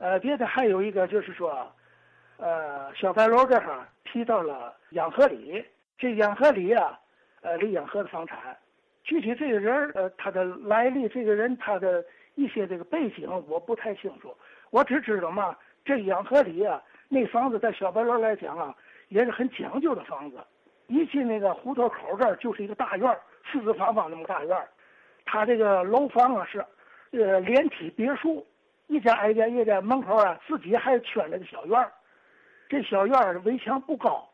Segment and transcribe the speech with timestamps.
[0.00, 1.70] 呃，别的还有一个就是说，
[2.38, 5.62] 呃，小白楼这儿提到了杨和礼，
[5.98, 6.98] 这杨和礼啊，
[7.42, 8.56] 呃，李养和的房产，
[9.04, 12.02] 具体这个人呃，他的来历，这个人他的
[12.34, 14.34] 一些这个背景我不太清楚，
[14.70, 18.74] 我只知道嘛，这杨和礼啊，那房子在小白楼来讲啊，
[19.08, 20.38] 也是很讲究的房子，
[20.86, 23.18] 一进那个胡同口这儿就是一个大院
[23.52, 24.58] 四四方方那么大院
[25.26, 26.64] 他这个楼房啊是，
[27.10, 28.46] 呃，连体别墅。
[28.90, 31.92] 一家挨家一家门口啊，自己还圈了个小院儿，
[32.68, 34.28] 这小院儿围墙不高，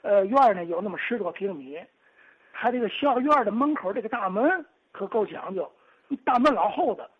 [0.00, 1.78] 呃，院儿呢有那么十多平米，
[2.50, 5.70] 他这个小院的门口这个大门可够讲究，
[6.24, 7.10] 大门老厚的，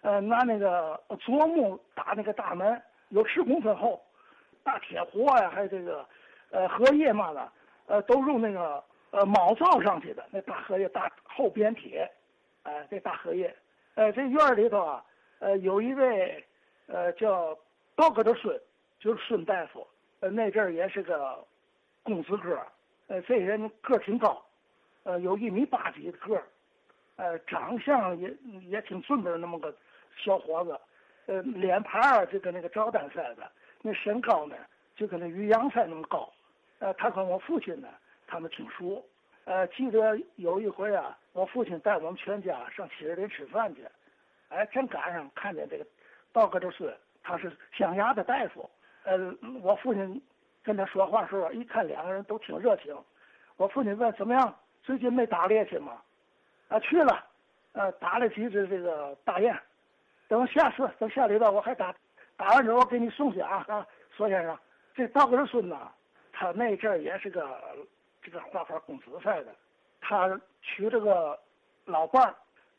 [0.00, 2.80] 呃，拿那个柞木打那个大门，
[3.10, 4.02] 有十公分厚，
[4.62, 6.06] 大铁活呀，还有这个，
[6.52, 7.52] 呃，荷叶嘛的，
[7.84, 12.10] 呃，都用那个呃毛造上去的，那大荷叶大厚扁铁，
[12.62, 13.54] 哎，这大荷叶，
[13.94, 15.04] 呃，这院里头啊。
[15.44, 16.42] 呃，有一位，
[16.86, 17.54] 呃，叫
[17.94, 18.58] 道哥的孙，
[18.98, 19.86] 就是孙大夫，
[20.20, 21.44] 呃，那阵儿也是个
[22.02, 22.58] 公子哥，
[23.08, 24.42] 呃，这人个儿挺高，
[25.02, 26.44] 呃，有一米八几的个儿，
[27.16, 28.34] 呃，长相也
[28.70, 29.76] 也挺俊的那么个
[30.16, 30.80] 小伙子，
[31.26, 33.46] 呃，脸盘儿就跟那个赵丹似的，
[33.82, 34.56] 那身高呢
[34.96, 36.32] 就跟那于洋才那么高，
[36.78, 37.88] 呃，他跟我父亲呢，
[38.26, 39.04] 他们挺熟，
[39.44, 43.82] 呃，记得有一回啊，我父亲带我们全家上七里林吃饭去。
[44.54, 45.84] 哎，正赶上看见这个
[46.32, 48.70] 道格德孙，他是镶牙的大夫。
[49.02, 49.18] 呃，
[49.62, 50.22] 我父亲
[50.62, 52.96] 跟他说话的时候，一看两个人都挺热情。
[53.56, 56.00] 我父亲问怎么样，最近没打猎去吗？
[56.68, 57.26] 啊，去了，
[57.72, 59.58] 呃，打了几只这个大雁。
[60.28, 61.92] 等下次等下礼拜我还打，
[62.36, 63.84] 打完之后我给你送去啊啊，
[64.16, 64.56] 索先生。
[64.94, 65.90] 这道格德孙呐，
[66.32, 67.60] 他那阵也是个
[68.22, 69.46] 这个花花公子似的，
[70.00, 71.36] 他娶这个
[71.86, 72.34] 老伴儿。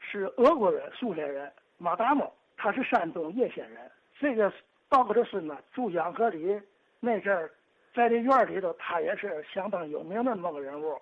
[0.07, 3.91] 是俄国人、苏联人，马达莫，他是山东叶县人。
[4.17, 4.51] 这个
[4.89, 6.61] 道格的孙子住杨河里
[6.99, 7.51] 那阵儿，
[7.93, 10.99] 在这院里头，他也是相当有名的那么个人物。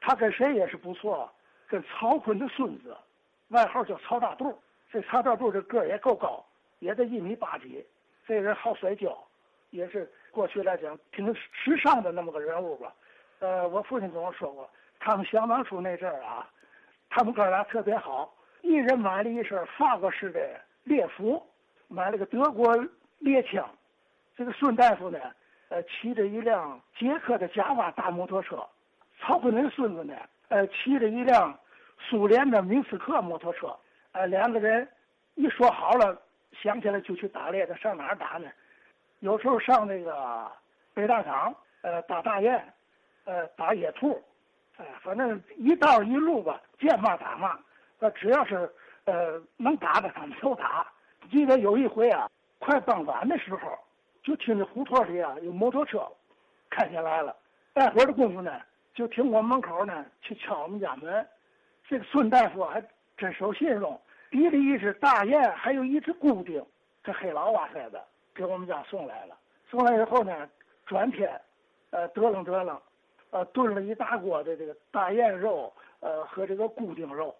[0.00, 1.30] 他跟谁也是不错，
[1.66, 2.96] 跟曹坤的孙子，
[3.48, 4.56] 外号叫曹大肚。
[4.92, 6.44] 这曹大肚这个也够高，
[6.78, 7.84] 也得一米八几。
[8.26, 9.16] 这人好摔跤，
[9.70, 12.94] 也是过去来讲挺时尚的那么个人物吧。
[13.40, 14.70] 呃，我父亲跟我说过，
[15.00, 16.48] 他们想当初那阵儿啊。
[17.10, 18.32] 他们哥俩特别好，
[18.66, 20.40] 一人买了一身法国式的
[20.82, 21.40] 猎服，
[21.86, 22.76] 买了个德国
[23.18, 23.64] 猎枪。
[24.36, 25.20] 这个孙大夫呢，
[25.68, 28.56] 呃，骑着一辆捷克的贾瓦大摩托车；
[29.20, 30.16] 曹坤的孙子呢，
[30.48, 31.56] 呃，骑着一辆
[31.96, 33.72] 苏联的明斯克摩托车。
[34.10, 34.86] 呃，两个人
[35.36, 36.20] 一说好了，
[36.60, 37.74] 想起来就去打猎他。
[37.76, 38.50] 上哪儿打呢？
[39.20, 40.50] 有时候上那个
[40.92, 42.60] 北大场，呃，打大雁，
[43.26, 44.20] 呃，打野兔。
[44.76, 47.60] 哎，反正一道一路吧，见嘛打嘛。
[47.98, 48.70] 呃，只要是
[49.04, 50.86] 呃能打的，他们都打。
[51.30, 53.78] 记得有一回啊，快傍晚的时候，
[54.22, 56.06] 就听着胡同里啊有摩托车
[56.70, 57.34] 开进来了。
[57.72, 58.60] 待会儿的功夫呢，
[58.94, 61.26] 就听我门口呢去敲我们家门。
[61.88, 62.82] 这个孙大夫还
[63.16, 66.64] 真守信用，提了一只大雁，还有一只孤丁，
[67.02, 69.36] 这黑老哇塞的给我们家送来了。
[69.70, 70.48] 送来以后呢，
[70.84, 71.40] 转天，
[71.90, 72.80] 呃，得楞得楞。
[73.30, 77.34] 呃，炖了一大锅的这个大雁肉，呃，和这个固丁肉。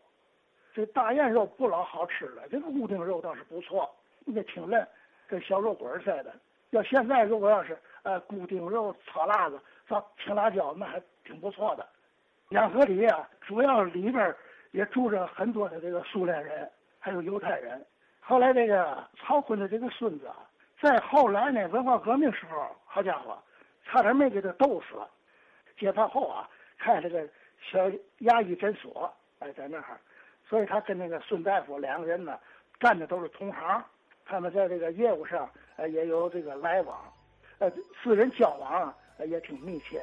[0.76, 3.91] 这大雁肉不老好吃了，这个固丁肉倒是不错，
[4.26, 4.87] 那个挺嫩，
[5.26, 6.34] 跟小肉滚似的。
[6.69, 11.88] 要现在如果要是呃固丁肉炒辣子，放青辣椒，那还挺不错的。
[12.50, 14.36] 两河里啊，主要里边
[14.72, 17.82] 也住着很多的这个苏联人，还有犹太人。
[18.20, 20.28] 后来这个曹锟的这个孙子，
[20.78, 23.42] 在后来呢，文化革命时候，好家伙，
[23.86, 25.09] 差点没给他斗死了。
[25.78, 27.26] 解放后啊，开了个
[27.62, 29.98] 小牙医诊所，哎，在那儿，
[30.48, 32.38] 所以他跟那个孙大夫两个人呢，
[32.78, 33.82] 干的都是同行，
[34.24, 36.96] 他们在这个业务上呃也有这个来往，
[37.58, 37.70] 呃，
[38.02, 38.94] 私人交往
[39.28, 40.00] 也挺密切，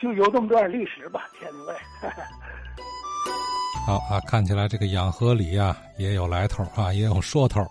[0.00, 1.74] 就有这么段历史吧，天津卫。
[3.86, 7.64] 好啊，看起来这个养和里啊也有来头啊，也有说头。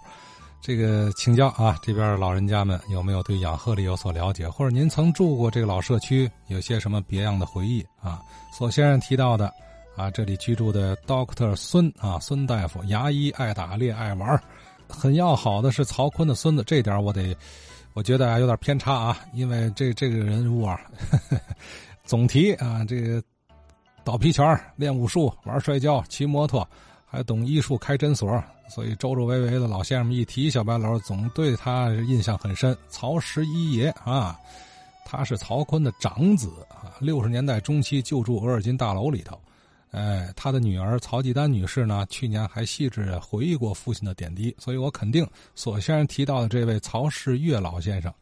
[0.62, 8.20] 这个请教啊，这边老人家们有没有对养鹤里有所了解，或者您曾住过这个老社区，有些什么别样的回忆啊？
[8.52, 9.54] 索先生提到的
[10.00, 14.42] 啊，这里居住的 Doctor 孙啊，孙大夫，牙医，爱打猎，爱玩
[14.88, 17.36] 很要好的是曹坤的孙子，这点我得，
[17.94, 20.80] 我觉得啊有点偏差啊，因为这这个人物啊，
[22.06, 23.22] 总提啊，这个
[24.06, 26.66] 倒皮拳，练武术，玩摔跤，骑摩托，
[27.06, 28.42] 还懂医术，开诊所。
[28.70, 32.78] 所以，周周围围的老先生们一提小白楼，总对他印象很深。
[32.88, 34.40] 曹十一爷啊，
[35.06, 36.96] 他是曹锟的长子啊。
[37.00, 39.38] 六十年代中期就住额尔金大楼里头，
[39.92, 48.14] 哎，他的女儿曹继丹女士呢，去年还细致回忆过父亲的点滴，所以我肯定索先生提到的这位曹世岳老先生